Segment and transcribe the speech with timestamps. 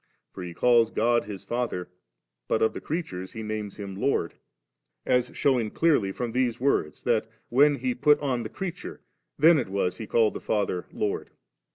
[0.33, 1.87] For He calls God His Father,
[2.47, 4.33] but of the creatures He names Him Lord;
[5.05, 8.97] as shewing clearly from these words, that, when He put on the crea ture3,
[9.37, 11.29] then it was He called the Father Lord.